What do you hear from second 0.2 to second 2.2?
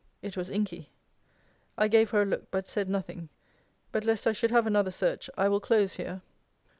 It was inky. I gave